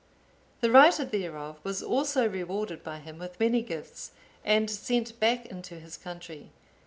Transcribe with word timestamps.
(859) 0.63 0.63
The 0.63 0.73
writer 0.73 1.05
thereof 1.45 1.59
was 1.63 1.83
also 1.83 2.27
rewarded 2.27 2.83
by 2.83 2.97
him 2.97 3.19
with 3.19 3.39
many 3.39 3.61
gifts 3.61 4.13
and 4.43 4.67
sent 4.67 5.19
back 5.19 5.45
into 5.45 5.79
his 5.79 5.95
country. 5.95 6.49